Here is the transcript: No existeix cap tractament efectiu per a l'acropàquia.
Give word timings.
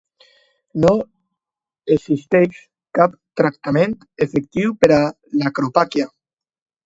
No 0.83 0.93
existeix 1.95 2.61
cap 2.99 3.13
tractament 3.41 3.93
efectiu 4.27 4.75
per 4.85 4.89
a 4.97 5.01
l'acropàquia. 5.43 6.09